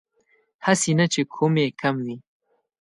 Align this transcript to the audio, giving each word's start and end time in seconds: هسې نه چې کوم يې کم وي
هسې 0.65 0.91
نه 0.99 1.05
چې 1.13 1.21
کوم 1.33 1.53
يې 1.61 1.67
کم 1.81 1.95
وي 2.05 2.15